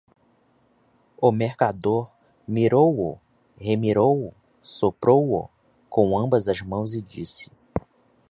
O 1.21 1.31
mercador 1.31 2.11
mirou-o, 2.47 3.19
remirou-o, 3.59 4.33
sopesou-o 4.63 5.47
com 5.91 6.17
ambas 6.17 6.47
as 6.47 6.59
mãos 6.63 6.95
e 6.95 7.03
disse 7.03 7.51